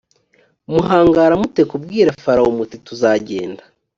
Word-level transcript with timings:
muhangara 0.71 1.33
mute 1.41 1.61
kubwira 1.71 2.09
farawo 2.23 2.49
muti 2.57 2.75
tuzagenda 2.85 3.63